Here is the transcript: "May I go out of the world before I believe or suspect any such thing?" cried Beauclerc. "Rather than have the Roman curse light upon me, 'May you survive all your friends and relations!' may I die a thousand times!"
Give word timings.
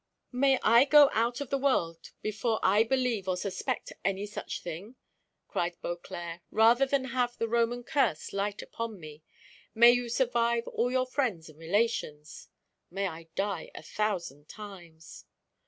"May 0.31 0.57
I 0.63 0.85
go 0.85 1.11
out 1.13 1.41
of 1.41 1.51
the 1.51 1.59
world 1.59 2.09
before 2.23 2.59
I 2.63 2.81
believe 2.83 3.27
or 3.27 3.37
suspect 3.37 3.93
any 4.03 4.25
such 4.25 4.61
thing?" 4.63 4.95
cried 5.47 5.77
Beauclerc. 5.79 6.41
"Rather 6.49 6.87
than 6.87 7.03
have 7.03 7.37
the 7.37 7.47
Roman 7.47 7.83
curse 7.83 8.33
light 8.33 8.63
upon 8.63 8.99
me, 8.99 9.21
'May 9.75 9.91
you 9.91 10.09
survive 10.09 10.67
all 10.67 10.89
your 10.91 11.05
friends 11.05 11.49
and 11.49 11.59
relations!' 11.59 12.47
may 12.89 13.07
I 13.07 13.27
die 13.35 13.69
a 13.75 13.83
thousand 13.83 14.49
times!" 14.49 15.25